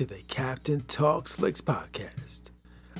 [0.00, 2.44] to the Captain Talks Flicks podcast.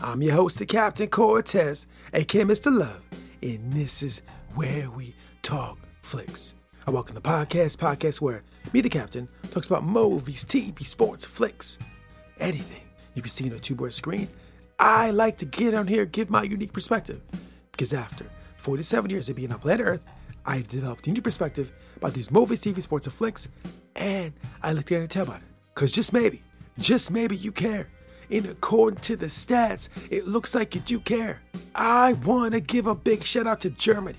[0.03, 2.71] I'm your host, the Captain Cortez, aka Mr.
[2.71, 3.01] Love,
[3.41, 4.21] and this is
[4.55, 6.57] where we talk flicks.
[6.87, 8.43] I welcome the podcast, podcast where
[8.75, 11.79] me, the Captain, talks about movies, TV, sports, flicks,
[12.39, 12.83] anything
[13.15, 14.29] you can see on a two-board screen.
[14.79, 17.23] I like to get on here, give my unique perspective,
[17.73, 18.27] because after
[18.59, 20.03] 47 years of being on planet Earth,
[20.45, 23.49] I've developed a unique perspective about these movies, TV, sports, and flicks,
[23.97, 25.45] and I like to tell about it.
[25.75, 26.43] Because just maybe,
[26.81, 27.89] just maybe you care.
[28.31, 31.41] And according to the stats, it looks like you do care.
[31.75, 34.19] I want to give a big shout out to Germany.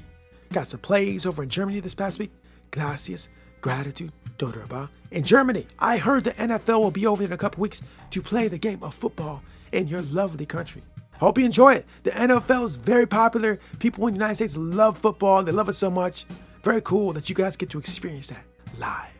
[0.51, 2.31] Got some plays over in Germany this past week.
[2.71, 3.29] Gracias,
[3.61, 4.89] gratitude, Dodorba.
[5.11, 7.81] In Germany, I heard the NFL will be over in a couple weeks
[8.11, 10.83] to play the game of football in your lovely country.
[11.19, 11.85] Hope you enjoy it.
[12.03, 13.59] The NFL is very popular.
[13.79, 15.43] People in the United States love football.
[15.43, 16.25] They love it so much.
[16.63, 18.43] Very cool that you guys get to experience that
[18.79, 19.13] live.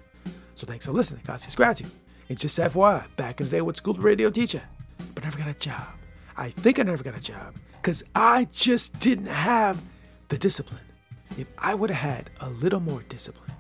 [0.56, 1.22] So thanks for listening.
[1.26, 1.92] Gracias, gratitude.
[2.32, 4.62] And just FYI, back in the day, with school radio teacher,
[5.14, 5.86] but never got a job.
[6.38, 9.82] I think I never got a job because I just didn't have
[10.30, 10.80] the discipline.
[11.38, 13.52] If I would have had a little more discipline,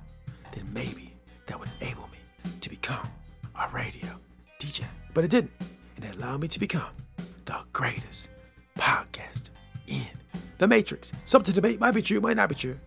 [0.53, 1.13] then maybe
[1.47, 2.19] that would enable me
[2.61, 3.09] to become
[3.59, 4.07] a radio
[4.57, 4.85] DJ.
[5.13, 5.51] But it didn't.
[5.97, 6.95] And it allowed me to become
[7.43, 8.29] the greatest
[8.77, 9.49] podcaster
[9.87, 10.07] in
[10.59, 11.11] the Matrix.
[11.25, 12.77] Something to debate might be true, might not be true.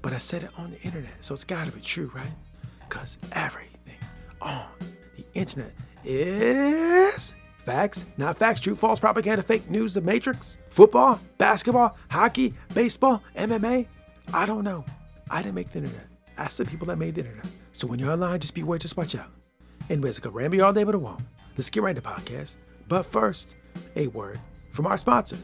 [0.00, 2.32] But I said it on the internet, so it's gotta be true, right?
[2.88, 3.68] Because everything
[4.40, 4.64] on
[5.34, 5.72] internet
[6.04, 7.34] is
[7.64, 13.86] facts, not facts, true, false, propaganda, fake news, the matrix, football, basketball, hockey, baseball, MMA.
[14.32, 14.84] I don't know.
[15.30, 16.06] I didn't make the internet.
[16.36, 17.46] Ask the people that made the internet.
[17.72, 19.30] So when you're online, just beware, just watch out.
[19.90, 21.22] Anyways, I could ramble all day, but it won't.
[21.56, 22.56] Let's get right into podcast.
[22.88, 23.56] But first,
[23.96, 24.40] a word
[24.70, 25.36] from our sponsor.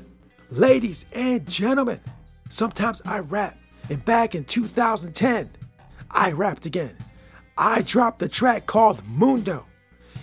[0.51, 2.01] Ladies and gentlemen,
[2.49, 3.59] sometimes I rap.
[3.91, 5.51] And back in 2010,
[6.11, 6.97] I rapped again.
[7.59, 9.67] I dropped the track called Moon Dough.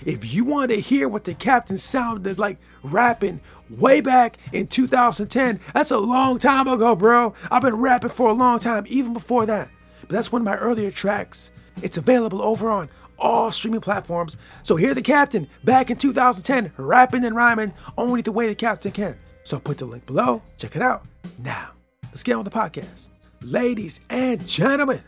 [0.05, 5.59] If you want to hear what the captain sounded like rapping way back in 2010,
[5.73, 7.33] that's a long time ago, bro.
[7.51, 9.69] I've been rapping for a long time, even before that.
[10.01, 11.51] But that's one of my earlier tracks.
[11.81, 12.89] It's available over on
[13.19, 14.37] all streaming platforms.
[14.63, 18.91] So hear the captain back in 2010 rapping and rhyming only the way the captain
[18.91, 19.17] can.
[19.43, 20.41] So I'll put the link below.
[20.57, 21.05] Check it out.
[21.39, 21.71] Now,
[22.05, 23.09] let's get on with the podcast.
[23.41, 25.01] Ladies and gentlemen,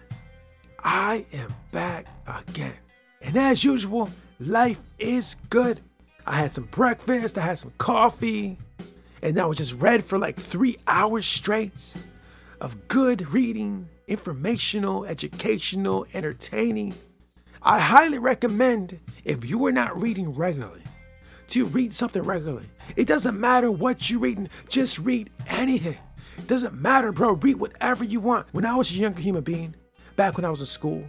[0.83, 2.73] I am back again.
[3.21, 5.81] And as usual, life is good.
[6.25, 8.57] I had some breakfast, I had some coffee,
[9.21, 11.93] and I was just read for like three hours straight
[12.61, 16.93] of good reading, informational, educational, entertaining.
[17.61, 20.83] I highly recommend if you are not reading regularly
[21.49, 22.67] to read something regularly.
[22.95, 25.97] It doesn't matter what you're reading, just read anything.
[26.37, 27.33] It doesn't matter, bro.
[27.33, 28.47] Read whatever you want.
[28.51, 29.75] When I was a younger human being,
[30.15, 31.03] back when I was in school,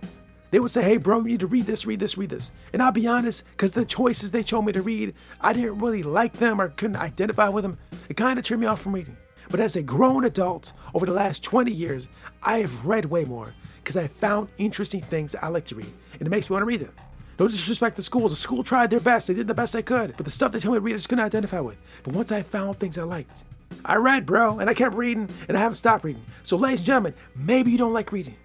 [0.55, 2.53] they would say, hey, bro, you need to read this, read this, read this.
[2.73, 6.05] And I'll be honest, because the choices they told me to read, I didn't really
[6.05, 7.77] like them or couldn't identify with them.
[8.09, 9.17] It kind of turned me off from reading.
[9.51, 12.09] But as a grown adult, over the last 20 years,
[12.41, 16.23] I have read way more because I found interesting things I like to read, and
[16.23, 16.95] it makes me want to read them.
[17.37, 18.31] No disrespect to schools.
[18.31, 19.27] The school tried their best.
[19.27, 20.17] They did the best they could.
[20.17, 21.79] But the stuff they told me to read, I just couldn't identify with.
[22.05, 23.43] But once I found things I liked,
[23.85, 26.25] I read, bro, and I kept reading, and I haven't stopped reading.
[26.45, 28.37] So, ladies and gentlemen, maybe you don't like reading.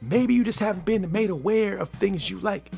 [0.00, 2.70] Maybe you just haven't been made aware of things you like.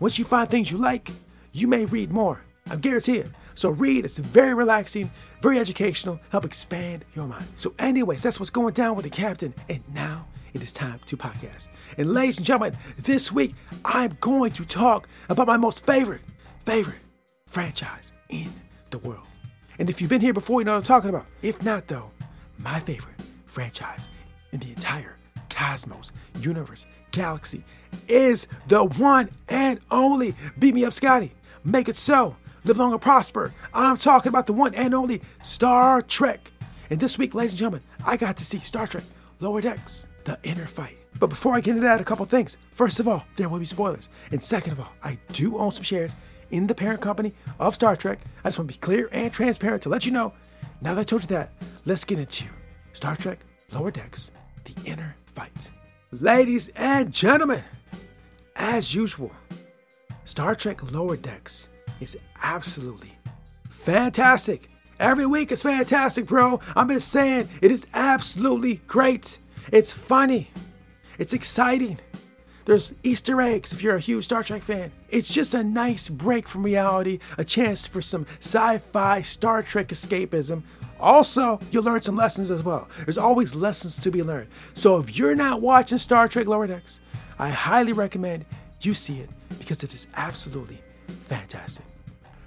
[0.00, 1.10] Once you find things you like,
[1.52, 2.40] you may read more.
[2.70, 3.30] I'm guaranteed.
[3.54, 7.46] So read, it's very relaxing, very educational, help expand your mind.
[7.56, 9.54] So, anyways, that's what's going down with the captain.
[9.68, 11.68] And now it is time to podcast.
[11.96, 13.54] And ladies and gentlemen, this week
[13.84, 16.22] I'm going to talk about my most favorite,
[16.64, 17.00] favorite
[17.46, 18.50] franchise in
[18.90, 19.26] the world.
[19.78, 21.26] And if you've been here before, you know what I'm talking about.
[21.42, 22.10] If not, though,
[22.58, 23.16] my favorite
[23.46, 24.08] franchise
[24.52, 25.16] in the entire
[25.54, 27.64] cosmos, universe, galaxy
[28.08, 31.32] is the one and only Beat Me Up Scotty.
[31.64, 32.36] Make it so.
[32.64, 33.52] Live long and prosper.
[33.72, 36.50] I'm talking about the one and only Star Trek.
[36.90, 39.04] And this week, ladies and gentlemen, I got to see Star Trek
[39.40, 40.96] Lower Decks, The Inner Fight.
[41.20, 42.56] But before I get into that, a couple things.
[42.72, 44.08] First of all, there will be spoilers.
[44.32, 46.14] And second of all, I do own some shares
[46.50, 48.18] in the parent company of Star Trek.
[48.42, 50.32] I just want to be clear and transparent to let you know.
[50.80, 51.52] Now that I told you that,
[51.84, 52.46] let's get into
[52.92, 53.38] Star Trek
[53.72, 54.30] Lower Decks,
[54.64, 55.72] The Inner Fight.
[56.12, 57.64] Ladies and gentlemen,
[58.54, 59.32] as usual,
[60.24, 61.68] Star Trek Lower Decks
[62.00, 63.12] is absolutely
[63.68, 64.70] fantastic.
[65.00, 66.60] Every week is fantastic, bro.
[66.76, 69.38] I'm just saying, it is absolutely great.
[69.72, 70.50] It's funny.
[71.18, 71.98] It's exciting.
[72.64, 74.90] There's Easter eggs if you're a huge Star Trek fan.
[75.10, 79.88] It's just a nice break from reality, a chance for some sci fi Star Trek
[79.88, 80.62] escapism.
[80.98, 82.88] Also, you'll learn some lessons as well.
[83.04, 84.48] There's always lessons to be learned.
[84.72, 87.00] So if you're not watching Star Trek Lower Decks,
[87.38, 88.46] I highly recommend
[88.80, 89.28] you see it
[89.58, 90.80] because it is absolutely
[91.22, 91.84] fantastic.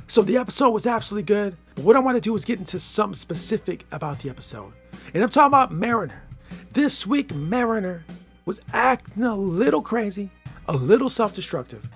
[0.07, 1.57] So the episode was absolutely good.
[1.75, 4.73] But what I want to do is get into something specific about the episode.
[5.13, 6.23] And I'm talking about Mariner.
[6.71, 8.05] This week, Mariner
[8.47, 10.31] was acting a little crazy,
[10.69, 11.87] a little self destructive.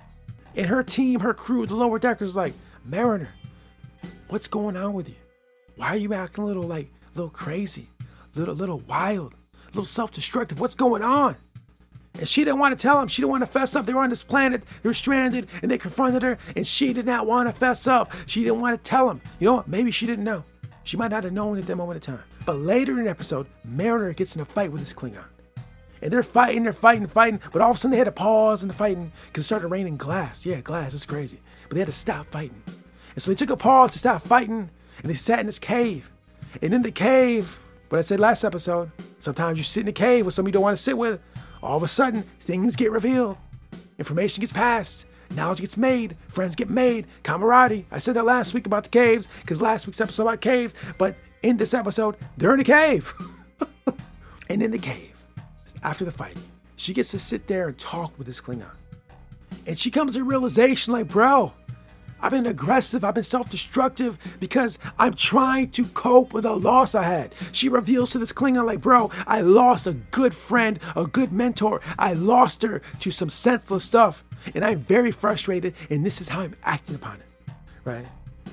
[0.54, 2.52] And her team, her crew, the lower deckers, like,
[2.84, 3.30] Mariner,
[4.28, 5.14] what's going on with you?
[5.76, 7.88] Why are you acting a little like, a little crazy,
[8.34, 9.32] little, little wild,
[9.64, 10.60] a little self destructive?
[10.60, 11.36] What's going on?
[12.18, 13.08] And she didn't want to tell him.
[13.08, 13.86] She didn't want to fess up.
[13.86, 14.62] They were on this planet.
[14.82, 18.12] They were stranded and they confronted her and she did not want to fess up.
[18.26, 19.22] She didn't want to tell him.
[19.40, 19.68] You know what?
[19.68, 20.44] Maybe she didn't know.
[20.84, 22.22] She might not have known at that moment of time.
[22.44, 25.24] But later in the episode, Mariner gets in a fight with this Klingon.
[26.02, 27.40] And they're fighting, they're fighting, fighting.
[27.52, 29.68] But all of a sudden they had to pause in the fighting because it started
[29.68, 30.44] raining glass.
[30.44, 30.92] Yeah, glass.
[30.92, 31.40] It's crazy.
[31.68, 32.62] But they had to stop fighting.
[33.14, 34.70] And so they took a pause to stop fighting
[35.00, 36.10] and they sat in this cave.
[36.60, 37.56] And in the cave,
[37.88, 38.90] what I said last episode,
[39.20, 41.20] sometimes you sit in a cave with somebody you don't want to sit with.
[41.62, 43.36] All of a sudden, things get revealed.
[43.98, 45.04] Information gets passed.
[45.30, 46.16] Knowledge gets made.
[46.28, 47.06] Friends get made.
[47.22, 47.86] Camaraderie.
[47.90, 50.74] I said that last week about the caves because last week's episode about caves.
[50.98, 53.14] But in this episode, they're in a cave.
[54.48, 55.11] and in the cave,
[55.82, 56.36] after the fight,
[56.76, 58.66] she gets to sit there and talk with this Klingon.
[59.66, 61.52] And she comes to realization like, bro,
[62.20, 66.94] I've been aggressive, I've been self destructive because I'm trying to cope with a loss
[66.94, 67.34] I had.
[67.50, 71.80] She reveals to this Klingon, like, bro, I lost a good friend, a good mentor.
[71.98, 74.24] I lost her to some senseless stuff.
[74.54, 77.52] And I'm very frustrated, and this is how I'm acting upon it,
[77.84, 78.06] right?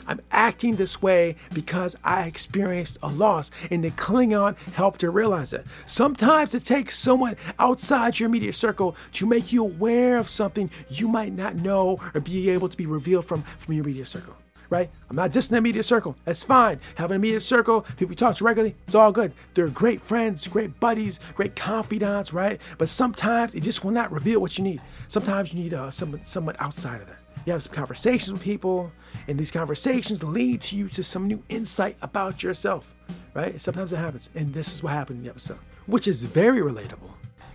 [0.09, 5.53] I'm acting this way because I experienced a loss, and the Klingon helped to realize
[5.53, 5.67] it.
[5.85, 11.07] Sometimes it takes someone outside your immediate circle to make you aware of something you
[11.07, 14.33] might not know or be able to be revealed from, from your immediate circle.
[14.71, 14.89] Right?
[15.11, 16.15] I'm not dissing the immediate circle.
[16.25, 16.79] That's fine.
[16.95, 19.31] Have an immediate circle, people talk to regularly, it's all good.
[19.53, 22.59] They're great friends, great buddies, great confidants, right?
[22.79, 24.81] But sometimes it just will not reveal what you need.
[25.07, 27.18] Sometimes you need uh, someone, someone outside of that.
[27.45, 28.91] You have some conversations with people,
[29.27, 32.93] and these conversations lead to you to some new insight about yourself,
[33.33, 33.59] right?
[33.59, 37.11] Sometimes it happens, and this is what happened in the episode, which is very relatable,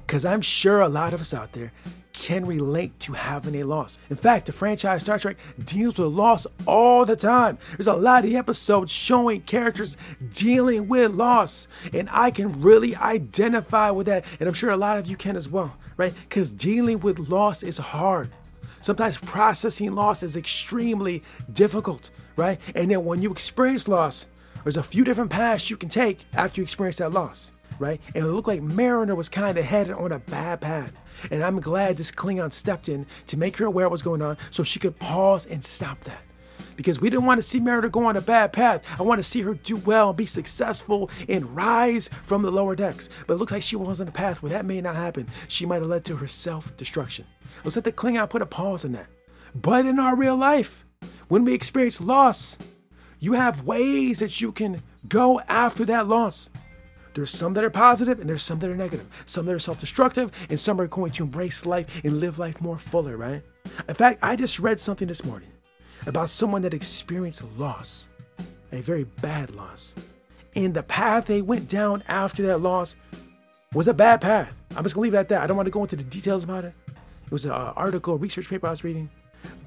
[0.06, 1.72] because I'm sure a lot of us out there
[2.12, 3.98] can relate to having a loss.
[4.08, 7.58] In fact, the franchise Star Trek deals with loss all the time.
[7.76, 9.96] There's a lot of episodes showing characters
[10.32, 14.98] dealing with loss, and I can really identify with that, and I'm sure a lot
[14.98, 16.14] of you can as well, right?
[16.28, 18.30] Because dealing with loss is hard.
[18.84, 22.60] Sometimes processing loss is extremely difficult, right?
[22.74, 24.26] And then when you experience loss,
[24.62, 27.98] there's a few different paths you can take after you experience that loss, right?
[28.14, 30.92] And it looked like Mariner was kind of headed on a bad path.
[31.30, 34.36] And I'm glad this Klingon stepped in to make her aware of what's going on
[34.50, 36.20] so she could pause and stop that.
[36.76, 38.84] Because we didn't want to see Mariner go on a bad path.
[38.98, 43.08] I want to see her do well, be successful, and rise from the lower decks.
[43.26, 45.28] But it looks like she was on a path where that may not happen.
[45.48, 47.26] She might have led to her self destruction.
[47.62, 49.06] Looks like the Klingon put a pause on that.
[49.54, 50.84] But in our real life,
[51.28, 52.58] when we experience loss,
[53.20, 56.50] you have ways that you can go after that loss.
[57.14, 59.06] There's some that are positive and there's some that are negative.
[59.26, 62.60] Some that are self destructive and some are going to embrace life and live life
[62.60, 63.42] more fuller, right?
[63.88, 65.48] In fact, I just read something this morning
[66.06, 68.08] about someone that experienced loss,
[68.72, 69.94] a very bad loss.
[70.54, 72.96] And the path they went down after that loss
[73.72, 74.52] was a bad path.
[74.76, 75.42] I'm just gonna leave it at that.
[75.42, 76.74] I don't want to go into the details about it.
[77.26, 79.10] It was an article, research paper I was reading.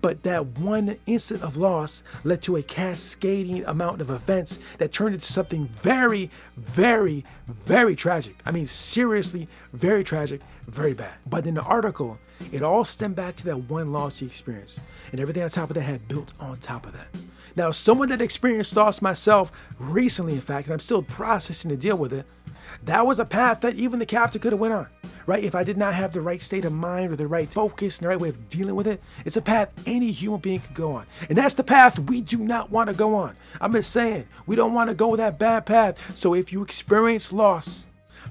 [0.02, 5.16] But that one instant of loss led to a cascading amount of events that turned
[5.16, 8.36] into something very, very, very tragic.
[8.46, 11.18] I mean, seriously, very tragic, very bad.
[11.28, 12.18] But in the article,
[12.52, 14.80] it all stemmed back to that one loss he experienced.
[15.12, 17.08] And everything on top of that had built on top of that.
[17.56, 21.98] Now, someone that experienced loss myself recently, in fact, and I'm still processing to deal
[21.98, 22.26] with it,
[22.84, 24.88] that was a path that even the captain could have went on
[25.28, 25.44] right?
[25.44, 28.06] If I did not have the right state of mind or the right focus and
[28.06, 30.94] the right way of dealing with it, it's a path any human being could go
[30.94, 31.06] on.
[31.30, 33.36] And that's the path we do not want to go on.
[33.62, 36.18] I'm just saying, we don't want to go that bad path.
[36.18, 37.86] So if you experience loss,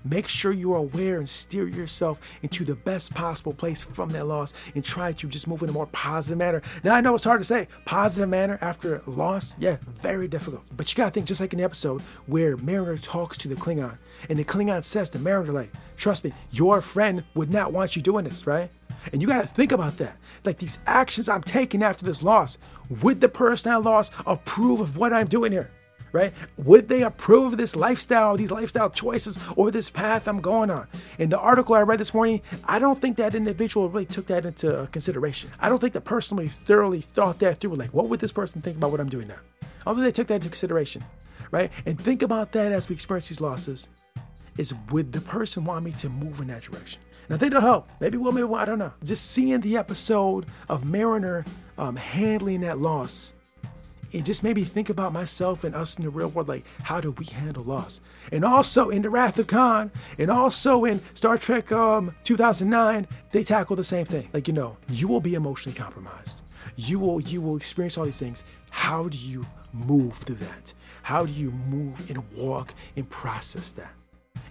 [0.08, 4.26] Make sure you are aware and steer yourself into the best possible place from that
[4.26, 6.62] loss and try to just move in a more positive manner.
[6.84, 9.56] Now, I know it's hard to say positive manner after loss.
[9.58, 10.62] Yeah, very difficult.
[10.76, 13.98] But you gotta think just like in the episode where Mariner talks to the Klingon
[14.28, 18.02] and the Klingon says to Mariner, like, trust me, your friend would not want you
[18.02, 18.70] doing this, right?
[19.12, 20.16] And you got to think about that.
[20.44, 22.58] Like these actions I'm taking after this loss,
[23.02, 25.70] would the person I lost approve of what I'm doing here?
[26.12, 26.32] Right?
[26.56, 30.86] Would they approve of this lifestyle, these lifestyle choices, or this path I'm going on?
[31.18, 34.46] In the article I read this morning, I don't think that individual really took that
[34.46, 35.50] into consideration.
[35.60, 37.75] I don't think the person really thoroughly thought that through.
[37.75, 39.40] Like, what would this person think about what I'm doing now?
[39.84, 41.04] Think they took that into consideration.
[41.50, 41.70] Right?
[41.84, 43.88] And think about that as we experience these losses.
[44.56, 47.00] Is would the person want me to move in that direction?
[47.28, 47.88] Now, they don't help.
[48.00, 48.92] Maybe will, maybe will, I don't know.
[49.04, 51.44] Just seeing the episode of Mariner
[51.76, 53.34] um, handling that loss,
[54.12, 56.48] it just made me think about myself and us in the real world.
[56.48, 58.00] Like, how do we handle loss?
[58.32, 63.44] And also in The Wrath of Khan, and also in Star Trek um, 2009, they
[63.44, 64.28] tackle the same thing.
[64.32, 66.40] Like, you know, you will be emotionally compromised.
[66.76, 68.42] You will you will experience all these things.
[68.70, 70.72] How do you move through that?
[71.02, 73.92] How do you move and walk and process that?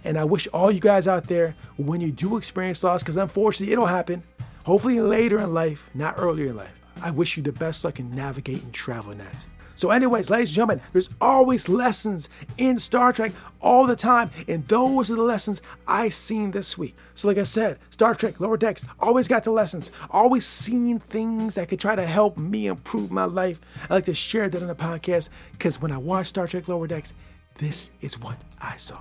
[0.04, 3.72] And I wish all you guys out there, when you do experience loss, because unfortunately
[3.72, 4.22] it'll happen,
[4.64, 8.14] hopefully later in life, not earlier in life, I wish you the best luck in
[8.14, 9.46] navigating travel in that.
[9.76, 14.66] So, anyways, ladies and gentlemen, there's always lessons in Star Trek all the time, and
[14.68, 16.96] those are the lessons I seen this week.
[17.14, 21.56] So, like I said, Star Trek Lower Decks always got the lessons, always seeing things
[21.56, 23.60] that could try to help me improve my life.
[23.90, 26.86] I like to share that on the podcast because when I watch Star Trek Lower
[26.86, 27.12] Decks,
[27.58, 29.00] this is what I saw.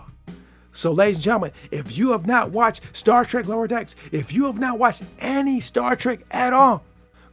[0.74, 4.46] So, ladies and gentlemen, if you have not watched Star Trek Lower Decks, if you
[4.48, 6.84] have not watched any Star Trek at all,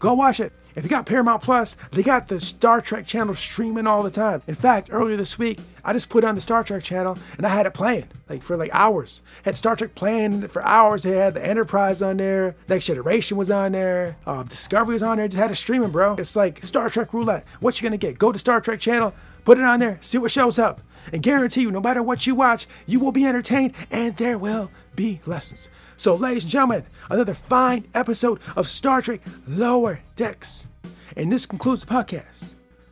[0.02, 0.52] go watch it.
[0.74, 4.42] If you got Paramount Plus, they got the Star Trek channel streaming all the time.
[4.48, 7.50] In fact, earlier this week, I just put on the Star Trek channel and I
[7.50, 9.22] had it playing like for like hours.
[9.44, 11.02] Had Star Trek playing for hours.
[11.02, 15.18] They had the Enterprise on there, Next Generation was on there, um, Discovery was on
[15.18, 15.28] there.
[15.28, 16.16] Just had it streaming, bro.
[16.16, 17.44] It's like Star Trek roulette.
[17.60, 18.18] What you gonna get?
[18.18, 20.80] Go to Star Trek channel, put it on there, see what shows up,
[21.12, 24.70] and guarantee you, no matter what you watch, you will be entertained and there will
[24.94, 25.70] be lessons.
[25.96, 30.68] So, ladies and gentlemen, another fine episode of Star Trek Lower Decks.
[31.16, 32.44] And this concludes the podcast.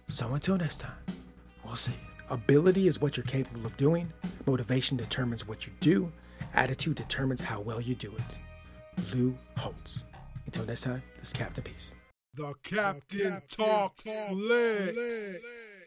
[0.08, 0.92] So until next time,
[1.64, 1.94] we'll see.
[2.30, 4.12] Ability is what you're capable of doing.
[4.46, 6.12] Motivation determines what you do.
[6.54, 9.12] Attitude determines how well you do it.
[9.14, 10.04] Lou Holtz.
[10.46, 11.92] Until next time, this is Captain Peace.
[12.34, 15.79] The Captain, Talks, Flicks.